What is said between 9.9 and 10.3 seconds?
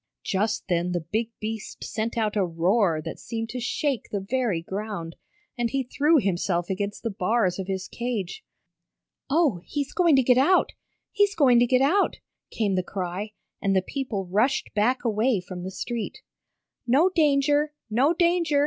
going to